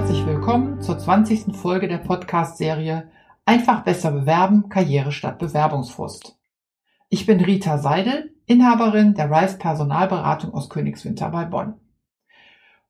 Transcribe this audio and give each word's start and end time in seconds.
herzlich 0.00 0.24
willkommen 0.24 0.80
zur 0.80 0.98
20. 0.98 1.54
Folge 1.54 1.86
der 1.86 1.98
Podcast-Serie 1.98 3.10
Einfach 3.44 3.84
besser 3.84 4.10
bewerben, 4.10 4.70
Karriere 4.70 5.12
statt 5.12 5.38
Bewerbungsfrust. 5.38 6.38
Ich 7.10 7.26
bin 7.26 7.38
Rita 7.38 7.76
Seidel, 7.76 8.34
Inhaberin 8.46 9.12
der 9.12 9.30
Rice 9.30 9.58
Personalberatung 9.58 10.54
aus 10.54 10.70
Königswinter 10.70 11.28
bei 11.28 11.44
Bonn. 11.44 11.74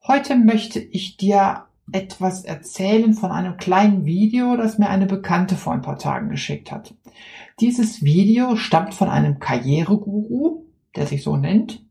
Heute 0.07 0.37
möchte 0.37 0.79
ich 0.79 1.17
dir 1.17 1.65
etwas 1.91 2.45
erzählen 2.45 3.13
von 3.13 3.33
einem 3.33 3.57
kleinen 3.57 4.05
Video, 4.05 4.57
das 4.57 4.79
mir 4.79 4.89
eine 4.89 5.07
Bekannte 5.07 5.57
vor 5.57 5.73
ein 5.73 5.83
paar 5.83 5.99
Tagen 5.99 6.29
geschickt 6.29 6.71
hat. 6.71 6.95
Dieses 7.59 8.05
Video 8.05 8.55
stammt 8.55 8.95
von 8.95 9.09
einem 9.09 9.41
Karriereguru, 9.41 10.65
der 10.95 11.09
sich 11.09 11.25
so 11.25 11.37
nennt, 11.37 11.85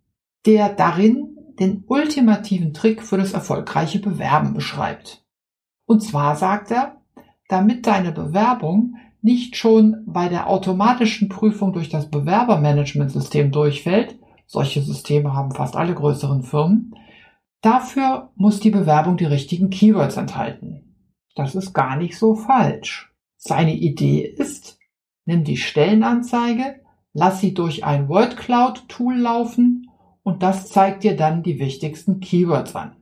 der 0.46 0.70
darin 0.70 1.39
den 1.60 1.84
ultimativen 1.88 2.74
Trick 2.74 3.02
für 3.04 3.18
das 3.18 3.34
erfolgreiche 3.34 4.00
Bewerben 4.00 4.54
beschreibt. 4.54 5.26
Und 5.86 6.02
zwar 6.02 6.36
sagt 6.36 6.72
er, 6.72 7.02
damit 7.48 7.88
deine 7.88 8.12
Bewerbung 8.12 8.96
nicht 9.22 9.58
schon 9.58 10.04
bei 10.06 10.30
der 10.30 10.48
automatischen 10.48 11.28
Prüfung 11.28 11.74
durch 11.74 11.90
das 11.90 12.10
Bewerbermanagementsystem 12.10 13.52
durchfällt, 13.52 14.18
solche 14.46 14.82
Systeme 14.82 15.34
haben 15.34 15.52
fast 15.52 15.76
alle 15.76 15.94
größeren 15.94 16.44
Firmen, 16.44 16.96
dafür 17.62 18.32
muss 18.36 18.60
die 18.60 18.72
Bewerbung 18.72 19.18
die 19.18 19.26
richtigen 19.26 19.70
Keywords 19.70 20.16
enthalten. 20.16 20.96
Das 21.36 21.56
ist 21.56 21.74
gar 21.74 21.98
nicht 21.98 22.18
so 22.18 22.36
falsch. 22.36 23.14
Seine 23.36 23.76
Idee 23.76 24.22
ist, 24.22 24.80
nimm 25.26 25.44
die 25.44 25.58
Stellenanzeige, 25.58 26.82
lass 27.14 27.42
sie 27.42 27.54
durch 27.54 27.84
ein 27.84 28.08
WordCloud-Tool 28.08 29.18
laufen 29.18 29.89
und 30.30 30.44
das 30.44 30.70
zeigt 30.70 31.04
dir 31.04 31.18
dann 31.18 31.42
die 31.42 31.58
wichtigsten 31.58 32.20
Keywords 32.20 32.76
an. 32.76 32.96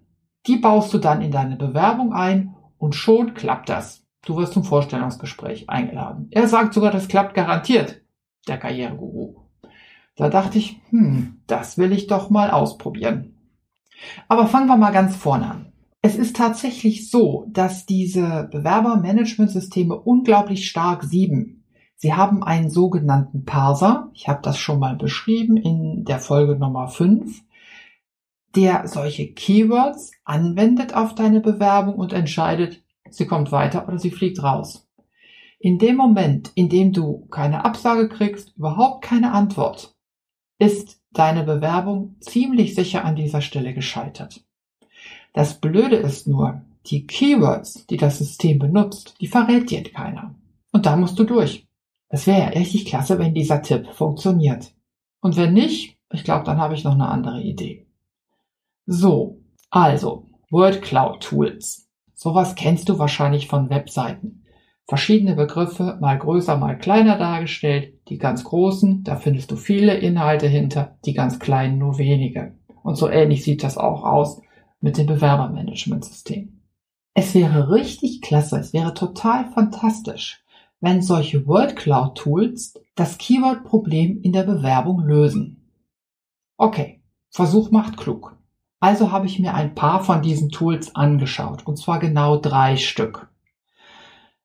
Die 0.45 0.55
baust 0.55 0.93
du 0.93 0.97
dann 0.97 1.21
in 1.21 1.29
deine 1.31 1.57
Bewerbung 1.57 2.13
ein 2.13 2.55
und 2.77 2.95
schon 2.95 3.33
klappt 3.33 3.67
das. 3.67 4.05
Du 4.25 4.37
wirst 4.37 4.53
zum 4.53 4.63
Vorstellungsgespräch 4.63 5.69
eingeladen. 5.69 6.29
Er 6.31 6.47
sagt 6.47 6.73
sogar, 6.73 6.89
das 6.89 7.09
klappt 7.09 7.33
garantiert, 7.33 8.01
der 8.47 8.57
Karriereguru. 8.57 9.41
Da 10.15 10.29
dachte 10.29 10.57
ich, 10.57 10.79
hm, 10.89 11.41
das 11.47 11.77
will 11.77 11.91
ich 11.91 12.07
doch 12.07 12.29
mal 12.29 12.49
ausprobieren. 12.49 13.35
Aber 14.29 14.47
fangen 14.47 14.67
wir 14.67 14.77
mal 14.77 14.93
ganz 14.93 15.13
vorne 15.13 15.51
an. 15.51 15.73
Es 16.01 16.15
ist 16.15 16.37
tatsächlich 16.37 17.09
so, 17.11 17.45
dass 17.49 17.85
diese 17.85 18.47
Bewerbermanagementsysteme 18.53 19.99
unglaublich 19.99 20.69
stark 20.69 21.03
sieben. 21.03 21.56
Sie 21.99 22.13
haben 22.13 22.43
einen 22.43 22.69
sogenannten 22.69 23.43
Parser, 23.43 24.11
ich 24.13 24.29
habe 24.29 24.41
das 24.43 24.59
schon 24.59 24.79
mal 24.79 24.95
beschrieben 24.95 25.57
in 25.57 26.05
der 26.05 26.19
Folge 26.19 26.55
Nummer 26.55 26.89
5, 26.89 27.41
der 28.55 28.87
solche 28.87 29.33
Keywords 29.33 30.11
anwendet 30.23 30.95
auf 30.95 31.15
deine 31.15 31.41
Bewerbung 31.41 31.95
und 31.95 32.13
entscheidet, 32.13 32.83
sie 33.09 33.25
kommt 33.25 33.51
weiter 33.51 33.87
oder 33.87 33.97
sie 33.97 34.11
fliegt 34.11 34.43
raus. 34.43 34.87
In 35.59 35.79
dem 35.79 35.95
Moment, 35.95 36.51
in 36.53 36.69
dem 36.69 36.93
du 36.93 37.25
keine 37.31 37.65
Absage 37.65 38.09
kriegst, 38.09 38.55
überhaupt 38.57 39.03
keine 39.03 39.31
Antwort, 39.31 39.95
ist 40.59 41.01
deine 41.11 41.43
Bewerbung 41.43 42.15
ziemlich 42.19 42.75
sicher 42.75 43.05
an 43.05 43.15
dieser 43.15 43.41
Stelle 43.41 43.73
gescheitert. 43.73 44.45
Das 45.33 45.55
Blöde 45.55 45.95
ist 45.95 46.27
nur, 46.27 46.61
die 46.85 47.07
Keywords, 47.07 47.87
die 47.87 47.97
das 47.97 48.19
System 48.19 48.59
benutzt, 48.59 49.15
die 49.19 49.27
verrät 49.27 49.71
dir 49.71 49.81
keiner. 49.83 50.35
Und 50.71 50.85
da 50.85 50.95
musst 50.95 51.17
du 51.17 51.23
durch. 51.23 51.67
Es 52.09 52.27
wäre 52.27 52.39
ja 52.39 52.47
richtig 52.47 52.85
klasse, 52.85 53.19
wenn 53.19 53.33
dieser 53.33 53.61
Tipp 53.61 53.87
funktioniert. 53.93 54.73
Und 55.21 55.35
wenn 55.35 55.53
nicht, 55.53 55.97
ich 56.11 56.23
glaube, 56.23 56.45
dann 56.45 56.57
habe 56.57 56.73
ich 56.73 56.83
noch 56.83 56.93
eine 56.93 57.09
andere 57.09 57.41
Idee. 57.41 57.87
So, 58.85 59.41
also, 59.69 60.29
Word 60.49 60.81
Cloud 60.81 61.21
Tools. 61.21 61.89
Sowas 62.13 62.55
kennst 62.55 62.87
du 62.87 62.97
wahrscheinlich 62.97 63.47
von 63.47 63.69
Webseiten. 63.69 64.45
Verschiedene 64.87 65.35
Begriffe, 65.35 65.97
mal 65.99 66.17
größer, 66.17 66.55
mal 66.55 66.77
kleiner 66.77 67.17
dargestellt. 67.17 67.99
Die 68.07 68.17
ganz 68.17 68.45
großen, 68.45 69.03
da 69.03 69.17
findest 69.17 69.51
du 69.51 69.57
viele 69.57 69.97
Inhalte 69.97 70.47
hinter, 70.47 70.97
die 71.05 71.13
ganz 71.13 71.39
kleinen 71.39 71.77
nur 71.77 71.97
wenige. 71.97 72.55
Und 72.83 72.95
so 72.95 73.09
ähnlich 73.09 73.43
sieht 73.43 73.63
das 73.63 73.77
auch 73.77 74.03
aus 74.03 74.41
mit 74.79 74.97
dem 74.97 75.07
Bewerbermanagementsystem. 75.07 76.61
Es 77.13 77.35
wäre 77.35 77.71
richtig 77.71 78.21
klasse, 78.21 78.59
es 78.59 78.71
wäre 78.71 78.93
total 78.93 79.51
fantastisch, 79.51 80.45
wenn 80.79 81.01
solche 81.01 81.47
Word-Cloud-Tools 81.47 82.79
das 82.95 83.17
Keyword-Problem 83.17 84.21
in 84.21 84.31
der 84.31 84.43
Bewerbung 84.43 85.01
lösen. 85.01 85.71
Okay, 86.57 87.01
Versuch 87.29 87.71
macht 87.71 87.97
klug. 87.97 88.37
Also 88.79 89.11
habe 89.11 89.25
ich 89.25 89.39
mir 89.39 89.53
ein 89.53 89.75
paar 89.75 90.03
von 90.03 90.21
diesen 90.21 90.49
Tools 90.49 90.95
angeschaut, 90.95 91.65
und 91.65 91.77
zwar 91.77 91.99
genau 91.99 92.37
drei 92.37 92.77
Stück. 92.77 93.29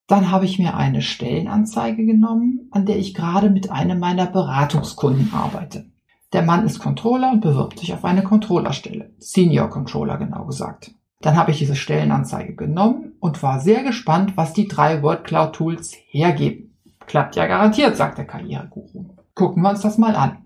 Dann 0.07 0.31
habe 0.31 0.45
ich 0.47 0.59
mir 0.59 0.77
eine 0.77 1.03
Stellenanzeige 1.03 2.05
genommen, 2.05 2.69
an 2.71 2.87
der 2.87 2.99
ich 2.99 3.15
gerade 3.15 3.51
mit 3.51 3.71
einem 3.71 3.99
meiner 3.99 4.27
Beratungskunden 4.27 5.33
arbeite. 5.33 5.87
Der 6.33 6.43
Mann 6.43 6.65
ist 6.65 6.79
Controller 6.79 7.31
und 7.31 7.41
bewirbt 7.41 7.79
sich 7.79 7.93
auf 7.93 8.05
eine 8.05 8.23
Controllerstelle. 8.23 9.15
Senior 9.19 9.69
Controller 9.69 10.17
genau 10.17 10.47
gesagt. 10.47 10.95
Dann 11.23 11.37
habe 11.37 11.53
ich 11.53 11.59
diese 11.59 11.77
Stellenanzeige 11.77 12.55
genommen 12.55 13.13
und 13.21 13.43
war 13.43 13.61
sehr 13.61 13.85
gespannt, 13.85 14.37
was 14.37 14.53
die 14.53 14.69
drei 14.69 15.03
WordCloud 15.03 15.55
Tools 15.55 15.97
hergeben. 16.09 16.75
Klappt 17.07 17.37
ja 17.37 17.47
garantiert, 17.47 17.97
sagt 17.97 18.19
der 18.19 18.27
Karriereguru. 18.27 19.17
Gucken 19.35 19.63
wir 19.63 19.71
uns 19.71 19.81
das 19.81 19.99
mal 19.99 20.17
an. 20.17 20.39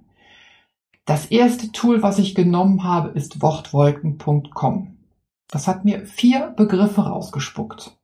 Das 1.07 1.27
erste 1.27 1.73
Tool, 1.73 2.03
was 2.03 2.19
ich 2.19 2.35
genommen 2.35 2.85
habe, 2.85 3.09
ist 3.11 3.41
wortwolken.com. 3.41 4.97
Das 5.49 5.67
hat 5.67 5.85
mir 5.85 6.05
vier 6.05 6.53
Begriffe 6.57 7.03
rausgespuckt. 7.03 7.97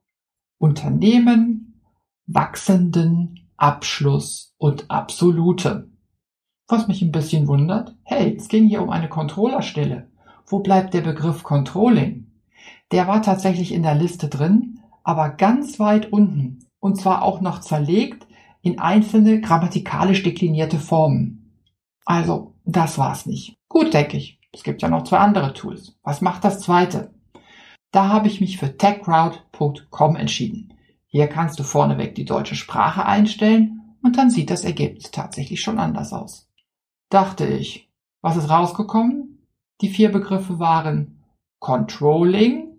Unternehmen, 0.59 1.81
wachsenden, 2.27 3.49
Abschluss 3.57 4.55
und 4.57 4.91
absolute. 4.91 5.89
Was 6.69 6.89
mich 6.89 7.03
ein 7.03 7.13
bisschen 7.13 7.49
wundert, 7.49 7.97
hey, 8.05 8.35
es 8.37 8.49
ging 8.49 8.67
hier 8.67 8.83
um 8.83 8.91
eine 8.91 9.09
Controllerstelle. 9.09 10.09
Wo 10.47 10.61
bleibt 10.61 10.95
der 10.95 11.03
Begriff 11.03 11.43
Controlling? 11.43 12.22
Der 12.93 13.09
war 13.09 13.23
tatsächlich 13.23 13.73
in 13.73 13.83
der 13.83 13.95
Liste 13.95 14.29
drin, 14.29 14.81
aber 15.03 15.31
ganz 15.31 15.81
weit 15.81 16.13
unten. 16.13 16.67
Und 16.79 17.01
zwar 17.01 17.23
auch 17.23 17.41
noch 17.41 17.61
zerlegt 17.61 18.27
in 18.61 18.79
einzelne 18.79 19.41
grammatikalisch 19.41 20.23
deklinierte 20.23 20.79
Formen. 20.79 21.59
Also, 22.05 22.55
das 22.65 22.99
war's 22.99 23.27
nicht. 23.27 23.57
Gut, 23.69 23.95
denke 23.95 24.17
ich. 24.17 24.39
Es 24.53 24.63
gibt 24.63 24.83
ja 24.83 24.89
noch 24.89 25.05
zwei 25.05 25.19
andere 25.19 25.55
Tools. 25.55 25.97
Was 26.03 26.21
macht 26.21 26.45
das 26.45 26.61
zweite? 26.61 27.15
Da 27.91 28.09
habe 28.09 28.29
ich 28.29 28.41
mich 28.41 28.59
für 28.59 28.77
techroute.com 28.77 30.17
entschieden. 30.17 30.75
Hier 31.07 31.27
kannst 31.27 31.59
du 31.59 31.63
vorneweg 31.63 32.15
die 32.15 32.25
deutsche 32.25 32.57
Sprache 32.57 33.07
einstellen 33.07 33.97
und 34.03 34.19
dann 34.19 34.31
sieht 34.31 34.51
das 34.51 34.65
Ergebnis 34.65 35.11
tatsächlich 35.11 35.61
schon 35.61 35.79
anders 35.79 36.13
aus. 36.13 36.49
Dachte 37.09 37.47
ich. 37.47 37.91
Was 38.21 38.37
ist 38.37 38.51
rausgekommen? 38.51 39.47
Die 39.81 39.89
vier 39.89 40.13
Begriffe 40.13 40.59
waren 40.59 41.23
Controlling, 41.59 42.72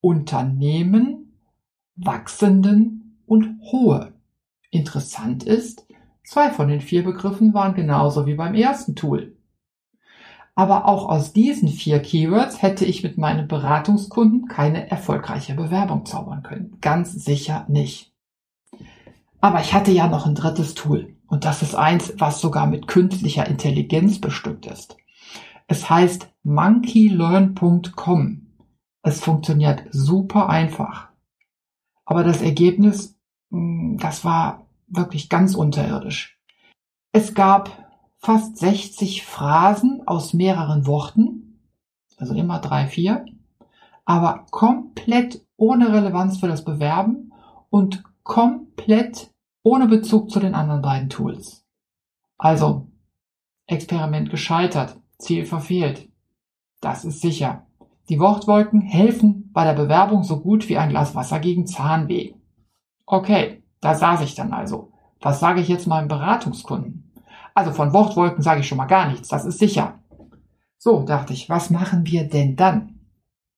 Unternehmen, 0.00 1.26
wachsenden 1.96 3.20
und 3.26 3.60
hohe. 3.72 4.12
Interessant 4.70 5.44
ist, 5.44 5.86
zwei 6.24 6.50
von 6.50 6.68
den 6.68 6.80
vier 6.80 7.04
Begriffen 7.04 7.52
waren 7.54 7.74
genauso 7.74 8.26
wie 8.26 8.34
beim 8.34 8.54
ersten 8.54 8.94
Tool. 8.94 9.36
Aber 10.54 10.86
auch 10.86 11.08
aus 11.08 11.32
diesen 11.34 11.68
vier 11.68 12.00
Keywords 12.00 12.62
hätte 12.62 12.86
ich 12.86 13.02
mit 13.02 13.18
meinem 13.18 13.46
Beratungskunden 13.46 14.48
keine 14.48 14.90
erfolgreiche 14.90 15.54
Bewerbung 15.54 16.06
zaubern 16.06 16.42
können. 16.42 16.78
Ganz 16.80 17.12
sicher 17.12 17.66
nicht. 17.68 18.14
Aber 19.40 19.60
ich 19.60 19.74
hatte 19.74 19.90
ja 19.90 20.08
noch 20.08 20.24
ein 20.26 20.34
drittes 20.34 20.72
Tool. 20.74 21.14
Und 21.28 21.44
das 21.44 21.60
ist 21.60 21.74
eins, 21.74 22.14
was 22.18 22.40
sogar 22.40 22.66
mit 22.66 22.88
künstlicher 22.88 23.46
Intelligenz 23.46 24.18
bestückt 24.20 24.64
ist. 24.66 24.96
Es 25.66 25.90
heißt 25.90 26.28
monkeylearn.com. 26.42 28.45
Es 29.06 29.20
funktioniert 29.20 29.84
super 29.92 30.48
einfach. 30.48 31.10
Aber 32.04 32.24
das 32.24 32.42
Ergebnis, 32.42 33.16
hm, 33.52 33.98
das 34.00 34.24
war 34.24 34.66
wirklich 34.88 35.28
ganz 35.28 35.54
unterirdisch. 35.54 36.40
Es 37.12 37.32
gab 37.32 37.70
fast 38.18 38.56
60 38.56 39.24
Phrasen 39.24 40.02
aus 40.08 40.34
mehreren 40.34 40.88
Worten, 40.88 41.60
also 42.16 42.34
immer 42.34 42.58
drei, 42.58 42.88
vier, 42.88 43.24
aber 44.04 44.44
komplett 44.50 45.40
ohne 45.56 45.92
Relevanz 45.92 46.38
für 46.38 46.48
das 46.48 46.64
Bewerben 46.64 47.32
und 47.70 48.02
komplett 48.24 49.30
ohne 49.62 49.86
Bezug 49.86 50.32
zu 50.32 50.40
den 50.40 50.56
anderen 50.56 50.82
beiden 50.82 51.10
Tools. 51.10 51.64
Also, 52.38 52.88
Experiment 53.68 54.30
gescheitert, 54.30 54.96
Ziel 55.18 55.46
verfehlt. 55.46 56.08
Das 56.80 57.04
ist 57.04 57.20
sicher. 57.20 57.65
Die 58.08 58.20
Wortwolken 58.20 58.80
helfen 58.80 59.50
bei 59.52 59.64
der 59.64 59.72
Bewerbung 59.72 60.22
so 60.22 60.38
gut 60.40 60.68
wie 60.68 60.78
ein 60.78 60.90
Glas 60.90 61.14
Wasser 61.16 61.40
gegen 61.40 61.66
Zahnweh. 61.66 62.34
Okay, 63.04 63.62
da 63.80 63.94
saß 63.94 64.20
ich 64.20 64.34
dann 64.34 64.52
also. 64.52 64.92
Was 65.20 65.40
sage 65.40 65.60
ich 65.60 65.68
jetzt 65.68 65.86
meinem 65.86 66.06
Beratungskunden? 66.06 67.12
Also 67.54 67.72
von 67.72 67.92
Wortwolken 67.92 68.42
sage 68.42 68.60
ich 68.60 68.68
schon 68.68 68.78
mal 68.78 68.86
gar 68.86 69.10
nichts, 69.10 69.28
das 69.28 69.44
ist 69.44 69.58
sicher. 69.58 69.98
So, 70.78 71.02
dachte 71.02 71.32
ich, 71.32 71.48
was 71.48 71.70
machen 71.70 72.06
wir 72.06 72.28
denn 72.28 72.54
dann? 72.54 73.00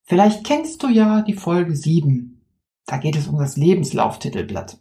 Vielleicht 0.04 0.44
kennst 0.44 0.82
du 0.82 0.88
ja 0.88 1.20
die 1.20 1.34
Folge 1.34 1.76
7. 1.76 2.42
Da 2.86 2.96
geht 2.96 3.16
es 3.16 3.28
um 3.28 3.38
das 3.38 3.58
Lebenslauftitelblatt. 3.58 4.78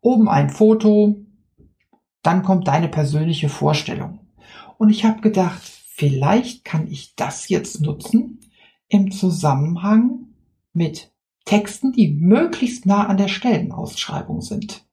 Oben 0.00 0.28
ein 0.28 0.50
Foto, 0.50 1.16
dann 2.22 2.44
kommt 2.44 2.68
deine 2.68 2.88
persönliche 2.88 3.48
Vorstellung. 3.48 4.20
Und 4.76 4.90
ich 4.90 5.04
habe 5.04 5.20
gedacht, 5.20 5.60
vielleicht 5.62 6.64
kann 6.64 6.86
ich 6.86 7.16
das 7.16 7.48
jetzt 7.48 7.80
nutzen 7.80 8.38
im 8.88 9.10
Zusammenhang 9.10 10.28
mit 10.72 11.12
Texten, 11.44 11.92
die 11.92 12.08
möglichst 12.08 12.86
nah 12.86 13.06
an 13.06 13.16
der 13.16 13.28
Stellenausschreibung 13.28 14.42
sind. 14.42 14.86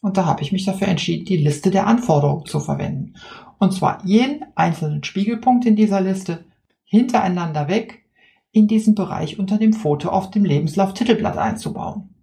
Und 0.00 0.16
da 0.16 0.26
habe 0.26 0.42
ich 0.42 0.52
mich 0.52 0.64
dafür 0.64 0.88
entschieden, 0.88 1.24
die 1.24 1.36
Liste 1.36 1.70
der 1.70 1.86
Anforderungen 1.86 2.46
zu 2.46 2.60
verwenden. 2.60 3.14
Und 3.58 3.72
zwar 3.72 4.04
jeden 4.04 4.44
einzelnen 4.54 5.02
Spiegelpunkt 5.02 5.64
in 5.64 5.76
dieser 5.76 6.00
Liste 6.00 6.44
hintereinander 6.84 7.68
weg 7.68 8.04
in 8.52 8.68
diesen 8.68 8.94
Bereich 8.94 9.38
unter 9.38 9.58
dem 9.58 9.72
Foto 9.72 10.08
auf 10.08 10.30
dem 10.30 10.44
Lebenslauf-Titelblatt 10.44 11.36
einzubauen. 11.36 12.14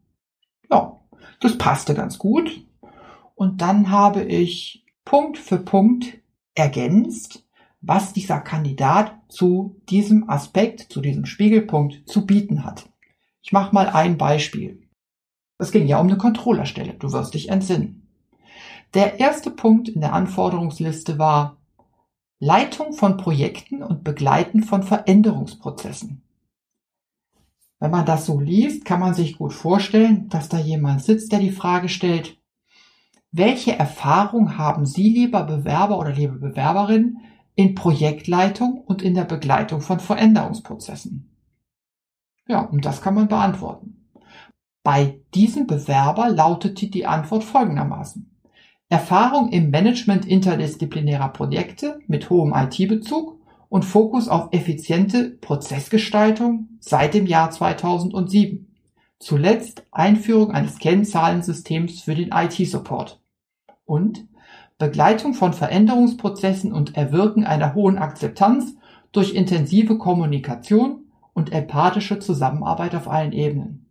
Ja, 0.72 1.00
das 1.40 1.58
passte 1.58 1.94
ganz 1.94 2.18
gut. 2.18 2.66
Und 3.36 3.62
dann 3.62 3.92
habe 3.92 4.24
ich 4.24 4.86
Punkt 5.06 5.38
für 5.38 5.58
Punkt 5.58 6.18
ergänzt, 6.56 7.43
was 7.84 8.14
dieser 8.14 8.40
Kandidat 8.40 9.14
zu 9.28 9.82
diesem 9.90 10.30
Aspekt, 10.30 10.92
zu 10.92 11.02
diesem 11.02 11.26
Spiegelpunkt 11.26 12.10
zu 12.10 12.26
bieten 12.26 12.64
hat. 12.64 12.90
Ich 13.42 13.52
mache 13.52 13.76
mal 13.76 13.90
ein 13.90 14.18
Beispiel. 14.18 14.88
Es 15.58 15.72
ging 15.72 15.86
ja 15.86 16.00
um 16.00 16.08
eine 16.08 16.18
Controllerstelle, 16.18 16.94
du 16.94 17.12
wirst 17.12 17.34
dich 17.34 17.50
entsinnen. 17.50 18.08
Der 18.94 19.20
erste 19.20 19.52
Punkt 19.52 19.90
in 19.90 20.00
der 20.00 20.14
Anforderungsliste 20.14 21.20
war 21.20 21.58
Leitung 22.40 22.94
von 22.94 23.18
Projekten 23.18 23.84
und 23.84 24.04
Begleiten 24.04 24.64
von 24.64 24.84
Veränderungsprozessen. 24.84 26.22
Wenn 27.80 27.92
man 27.92 28.06
das 28.06 28.26
so 28.26 28.40
liest, 28.40 28.86
kann 28.86 29.02
man 29.02 29.14
sich 29.14 29.38
gut 29.38 29.52
vorstellen, 29.52 30.30
dass 30.30 30.48
da 30.48 30.58
jemand 30.58 31.04
sitzt, 31.04 31.34
der 31.34 31.40
die 31.40 31.52
Frage 31.52 31.90
stellt, 31.90 32.38
welche 33.32 33.78
Erfahrung 33.78 34.58
haben 34.58 34.86
Sie, 34.86 35.10
lieber 35.10 35.44
Bewerber 35.44 35.98
oder 35.98 36.14
liebe 36.14 36.36
Bewerberin, 36.36 37.18
in 37.56 37.76
Projektleitung 37.76 38.82
und 38.82 39.02
in 39.02 39.14
der 39.14 39.26
Begleitung 39.26 39.82
von 39.82 40.00
Veränderungsprozessen? 40.00 41.30
Ja, 42.48 42.62
und 42.62 42.86
das 42.86 43.02
kann 43.02 43.16
man 43.16 43.28
beantworten. 43.28 44.10
Bei 44.84 45.20
diesem 45.34 45.66
Bewerber 45.66 46.30
lautete 46.30 46.88
die 46.88 47.06
Antwort 47.06 47.44
folgendermaßen. 47.44 48.30
Erfahrung 48.90 49.50
im 49.50 49.70
Management 49.70 50.26
interdisziplinärer 50.26 51.30
Projekte 51.30 52.00
mit 52.08 52.30
hohem 52.30 52.54
IT-Bezug 52.54 53.40
und 53.70 53.86
Fokus 53.86 54.28
auf 54.28 54.50
effiziente 54.52 55.32
Prozessgestaltung 55.32 56.68
seit 56.80 57.14
dem 57.14 57.26
Jahr 57.26 57.50
2007. 57.50 58.68
Zuletzt 59.20 59.88
Einführung 59.92 60.52
eines 60.52 60.78
Kennzahlensystems 60.80 62.02
für 62.02 62.14
den 62.14 62.32
IT-Support. 62.32 63.22
Und 63.86 64.28
Begleitung 64.78 65.34
von 65.34 65.54
Veränderungsprozessen 65.54 66.74
und 66.74 66.98
Erwirken 66.98 67.46
einer 67.46 67.74
hohen 67.74 67.98
Akzeptanz 67.98 68.76
durch 69.12 69.34
intensive 69.34 69.98
Kommunikation 69.98 71.06
und 71.34 71.52
empathische 71.52 72.20
Zusammenarbeit 72.20 72.96
auf 72.96 73.08
allen 73.08 73.32
Ebenen. 73.32 73.86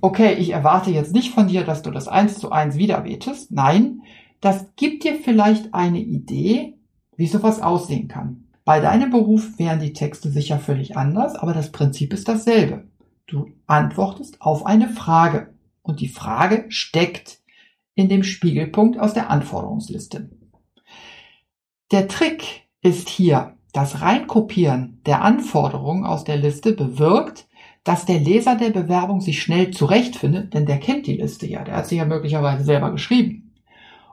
Okay, 0.00 0.34
ich 0.34 0.50
erwarte 0.50 0.90
jetzt 0.90 1.12
nicht 1.12 1.32
von 1.32 1.48
dir, 1.48 1.64
dass 1.64 1.82
du 1.82 1.90
das 1.90 2.08
eins 2.08 2.38
zu 2.38 2.50
eins 2.50 2.76
wiederbetest. 2.76 3.52
Nein, 3.52 4.02
das 4.40 4.66
gibt 4.76 5.04
dir 5.04 5.14
vielleicht 5.16 5.74
eine 5.74 6.00
Idee, 6.00 6.74
wie 7.16 7.26
sowas 7.26 7.62
aussehen 7.62 8.08
kann. 8.08 8.44
Bei 8.64 8.80
deinem 8.80 9.10
Beruf 9.10 9.58
wären 9.58 9.80
die 9.80 9.92
Texte 9.92 10.30
sicher 10.30 10.58
völlig 10.58 10.96
anders, 10.96 11.36
aber 11.36 11.54
das 11.54 11.70
Prinzip 11.70 12.12
ist 12.12 12.28
dasselbe. 12.28 12.84
Du 13.26 13.46
antwortest 13.66 14.40
auf 14.40 14.66
eine 14.66 14.88
Frage 14.88 15.54
und 15.82 16.00
die 16.00 16.08
Frage 16.08 16.66
steckt 16.68 17.38
in 17.96 18.08
dem 18.08 18.22
Spiegelpunkt 18.22 19.00
aus 19.00 19.14
der 19.14 19.30
Anforderungsliste. 19.30 20.30
Der 21.90 22.06
Trick 22.06 22.68
ist 22.82 23.08
hier, 23.08 23.56
das 23.72 24.00
Reinkopieren 24.00 25.02
der 25.04 25.22
Anforderungen 25.22 26.06
aus 26.06 26.24
der 26.24 26.36
Liste 26.36 26.72
bewirkt, 26.72 27.48
dass 27.84 28.06
der 28.06 28.20
Leser 28.20 28.56
der 28.56 28.70
Bewerbung 28.70 29.20
sich 29.20 29.42
schnell 29.42 29.70
zurechtfindet, 29.70 30.54
denn 30.54 30.66
der 30.66 30.78
kennt 30.78 31.06
die 31.06 31.16
Liste 31.16 31.46
ja, 31.46 31.62
der 31.62 31.76
hat 31.76 31.86
sie 31.86 31.96
ja 31.96 32.04
möglicherweise 32.04 32.64
selber 32.64 32.90
geschrieben. 32.90 33.54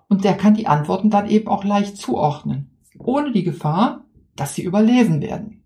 Und 0.09 0.23
der 0.23 0.35
kann 0.35 0.53
die 0.53 0.67
Antworten 0.67 1.09
dann 1.09 1.29
eben 1.29 1.47
auch 1.47 1.63
leicht 1.63 1.97
zuordnen, 1.97 2.77
ohne 2.99 3.31
die 3.31 3.43
Gefahr, 3.43 4.05
dass 4.35 4.53
sie 4.55 4.63
überlesen 4.63 5.21
werden. 5.21 5.63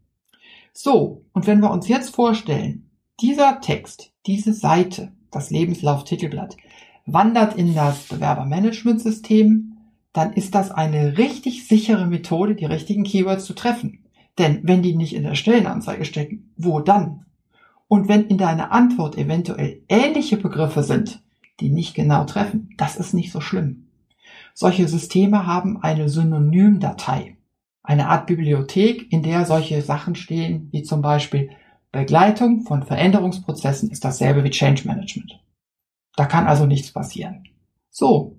So, 0.73 1.25
und 1.33 1.47
wenn 1.47 1.59
wir 1.59 1.71
uns 1.71 1.87
jetzt 1.87 2.13
vorstellen, 2.13 2.91
dieser 3.19 3.61
Text, 3.61 4.13
diese 4.25 4.53
Seite, 4.53 5.11
das 5.31 5.49
Lebenslauf-Titelblatt, 5.49 6.55
wandert 7.07 7.55
in 7.55 7.73
das 7.73 8.03
Bewerbermanagementsystem, 8.03 9.77
dann 10.13 10.33
ist 10.33 10.53
das 10.53 10.71
eine 10.71 11.17
richtig 11.17 11.67
sichere 11.67 12.05
Methode, 12.05 12.53
die 12.53 12.65
richtigen 12.65 13.03
Keywords 13.03 13.45
zu 13.45 13.53
treffen. 13.53 14.03
Denn 14.37 14.59
wenn 14.63 14.83
die 14.83 14.95
nicht 14.95 15.15
in 15.15 15.23
der 15.23 15.35
Stellenanzeige 15.35 16.05
stecken, 16.05 16.51
wo 16.57 16.79
dann? 16.79 17.25
Und 17.87 18.07
wenn 18.07 18.25
in 18.27 18.37
deiner 18.37 18.71
Antwort 18.71 19.17
eventuell 19.17 19.81
ähnliche 19.87 20.37
Begriffe 20.37 20.83
sind, 20.83 21.23
die 21.59 21.69
nicht 21.69 21.95
genau 21.95 22.25
treffen, 22.25 22.69
das 22.77 22.97
ist 22.97 23.13
nicht 23.13 23.31
so 23.31 23.41
schlimm. 23.41 23.87
Solche 24.53 24.87
Systeme 24.87 25.47
haben 25.47 25.81
eine 25.81 26.09
Synonymdatei, 26.09 27.37
eine 27.83 28.09
Art 28.09 28.27
Bibliothek, 28.27 29.11
in 29.11 29.23
der 29.23 29.45
solche 29.45 29.81
Sachen 29.81 30.15
stehen, 30.15 30.67
wie 30.71 30.83
zum 30.83 31.01
Beispiel 31.01 31.51
Begleitung 31.91 32.61
von 32.61 32.83
Veränderungsprozessen 32.83 33.89
ist 33.89 34.03
dasselbe 34.03 34.43
wie 34.43 34.49
Change 34.49 34.87
Management. 34.87 35.39
Da 36.17 36.25
kann 36.25 36.47
also 36.47 36.65
nichts 36.65 36.91
passieren. 36.91 37.47
So, 37.89 38.35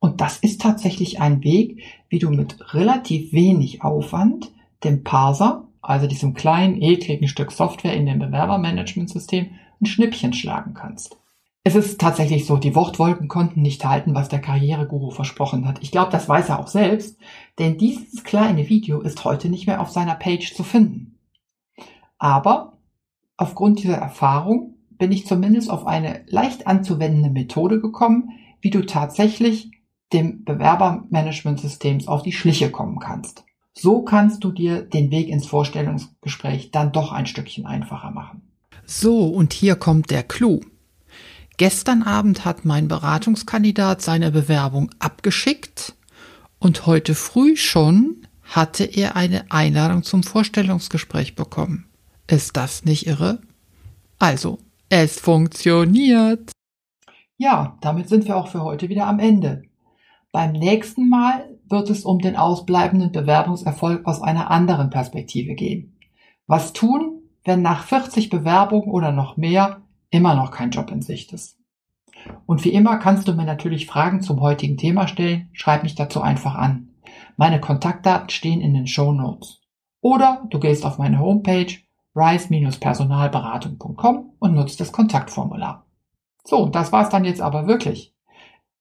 und 0.00 0.20
das 0.20 0.38
ist 0.38 0.60
tatsächlich 0.60 1.20
ein 1.20 1.42
Weg, 1.44 1.84
wie 2.08 2.18
du 2.18 2.28
mit 2.30 2.74
relativ 2.74 3.32
wenig 3.32 3.82
Aufwand 3.82 4.52
dem 4.82 5.04
Parser, 5.04 5.68
also 5.80 6.08
diesem 6.08 6.34
kleinen, 6.34 6.82
ekligen 6.82 7.28
Stück 7.28 7.52
Software 7.52 7.94
in 7.94 8.06
dem 8.06 8.18
Bewerbermanagementsystem, 8.18 9.50
ein 9.80 9.86
Schnippchen 9.86 10.32
schlagen 10.32 10.74
kannst. 10.74 11.16
Es 11.62 11.76
ist 11.76 12.00
tatsächlich 12.00 12.44
so, 12.44 12.56
die 12.56 12.74
Wortwolken 12.74 13.28
konnten 13.28 13.62
nicht 13.62 13.84
halten, 13.84 14.16
was 14.16 14.28
der 14.28 14.40
Karriereguru 14.40 15.10
versprochen 15.10 15.68
hat. 15.68 15.80
Ich 15.80 15.92
glaube, 15.92 16.10
das 16.10 16.28
weiß 16.28 16.48
er 16.48 16.58
auch 16.58 16.66
selbst, 16.66 17.16
denn 17.60 17.78
dieses 17.78 18.24
kleine 18.24 18.68
Video 18.68 19.00
ist 19.00 19.24
heute 19.24 19.48
nicht 19.48 19.68
mehr 19.68 19.80
auf 19.80 19.90
seiner 19.90 20.16
Page 20.16 20.54
zu 20.54 20.64
finden. 20.64 21.20
Aber 22.18 22.78
aufgrund 23.36 23.80
dieser 23.80 23.98
Erfahrung 23.98 24.71
bin 25.02 25.10
ich 25.10 25.26
zumindest 25.26 25.68
auf 25.68 25.84
eine 25.84 26.20
leicht 26.28 26.68
anzuwendende 26.68 27.28
Methode 27.28 27.80
gekommen, 27.80 28.30
wie 28.60 28.70
du 28.70 28.86
tatsächlich 28.86 29.72
dem 30.12 30.44
Bewerbermanagementsystems 30.44 32.06
auf 32.06 32.22
die 32.22 32.30
Schliche 32.30 32.70
kommen 32.70 33.00
kannst. 33.00 33.42
So 33.72 34.02
kannst 34.02 34.44
du 34.44 34.52
dir 34.52 34.82
den 34.82 35.10
Weg 35.10 35.26
ins 35.26 35.44
Vorstellungsgespräch 35.44 36.70
dann 36.70 36.92
doch 36.92 37.10
ein 37.10 37.26
Stückchen 37.26 37.66
einfacher 37.66 38.12
machen. 38.12 38.42
So, 38.86 39.26
und 39.26 39.52
hier 39.52 39.74
kommt 39.74 40.12
der 40.12 40.22
Clou. 40.22 40.60
Gestern 41.56 42.04
Abend 42.04 42.44
hat 42.44 42.64
mein 42.64 42.86
Beratungskandidat 42.86 44.02
seine 44.02 44.30
Bewerbung 44.30 44.88
abgeschickt 45.00 45.96
und 46.60 46.86
heute 46.86 47.16
früh 47.16 47.56
schon 47.56 48.28
hatte 48.44 48.84
er 48.84 49.16
eine 49.16 49.50
Einladung 49.50 50.04
zum 50.04 50.22
Vorstellungsgespräch 50.22 51.34
bekommen. 51.34 51.86
Ist 52.28 52.56
das 52.56 52.84
nicht 52.84 53.08
irre? 53.08 53.40
Also, 54.20 54.60
es 54.92 55.18
funktioniert. 55.18 56.52
Ja, 57.38 57.78
damit 57.80 58.10
sind 58.10 58.26
wir 58.26 58.36
auch 58.36 58.48
für 58.48 58.62
heute 58.62 58.90
wieder 58.90 59.06
am 59.06 59.20
Ende. 59.20 59.62
Beim 60.32 60.52
nächsten 60.52 61.08
Mal 61.08 61.48
wird 61.66 61.88
es 61.88 62.04
um 62.04 62.18
den 62.18 62.36
ausbleibenden 62.36 63.10
Bewerbungserfolg 63.10 64.06
aus 64.06 64.20
einer 64.20 64.50
anderen 64.50 64.90
Perspektive 64.90 65.54
gehen. 65.54 65.96
Was 66.46 66.74
tun, 66.74 67.22
wenn 67.42 67.62
nach 67.62 67.84
40 67.84 68.28
Bewerbungen 68.28 68.90
oder 68.90 69.12
noch 69.12 69.38
mehr 69.38 69.80
immer 70.10 70.34
noch 70.34 70.50
kein 70.50 70.72
Job 70.72 70.90
in 70.90 71.00
Sicht 71.00 71.32
ist? 71.32 71.58
Und 72.44 72.62
wie 72.62 72.74
immer 72.74 72.98
kannst 72.98 73.26
du 73.26 73.32
mir 73.32 73.46
natürlich 73.46 73.86
Fragen 73.86 74.20
zum 74.20 74.42
heutigen 74.42 74.76
Thema 74.76 75.08
stellen. 75.08 75.48
Schreib 75.54 75.84
mich 75.84 75.94
dazu 75.94 76.20
einfach 76.20 76.54
an. 76.54 76.90
Meine 77.38 77.60
Kontaktdaten 77.60 78.28
stehen 78.28 78.60
in 78.60 78.74
den 78.74 78.86
Show 78.86 79.12
Notes. 79.12 79.62
Oder 80.02 80.46
du 80.50 80.60
gehst 80.60 80.84
auf 80.84 80.98
meine 80.98 81.18
Homepage 81.18 81.78
rise-personalberatung.com 82.14 84.32
und 84.38 84.54
nutzt 84.54 84.80
das 84.80 84.92
Kontaktformular. 84.92 85.86
So, 86.44 86.66
das 86.66 86.92
war's 86.92 87.10
dann 87.10 87.24
jetzt 87.24 87.40
aber 87.40 87.66
wirklich. 87.66 88.14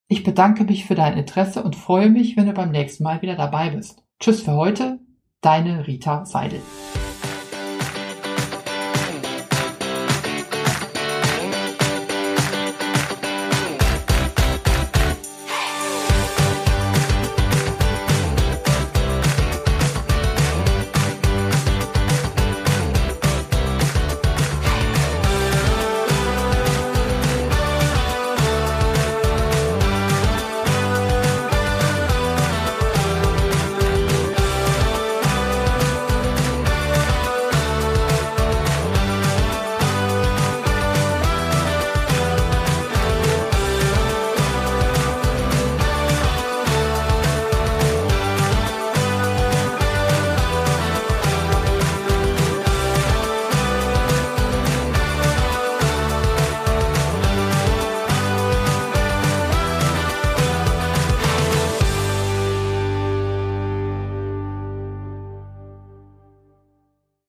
Ich 0.08 0.24
bedanke 0.24 0.66
mich 0.66 0.86
für 0.86 0.96
dein 0.96 1.18
Interesse 1.18 1.64
und 1.64 1.76
freue 1.76 2.10
mich, 2.10 2.36
wenn 2.36 2.48
du 2.48 2.54
beim 2.54 2.72
nächsten 2.72 3.04
Mal 3.04 3.22
wieder 3.22 3.36
dabei 3.36 3.70
bist. 3.70 4.04
Tschüss 4.20 4.42
für 4.42 4.54
heute, 4.54 5.00
deine 5.42 5.88
Rita 5.88 6.26
Seidel. 6.26 6.62